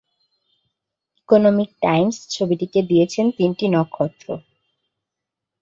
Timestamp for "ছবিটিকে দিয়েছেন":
2.29-3.25